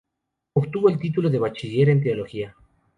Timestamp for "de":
1.29-1.37